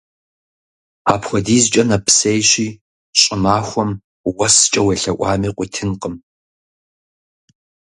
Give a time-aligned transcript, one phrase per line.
[1.13, 2.67] Апхуэдизкӏэ нэпсейщи,
[3.21, 3.91] щӏымахуэм
[4.37, 6.15] уэскӏэ уелъэӏуами къыуитынкъым.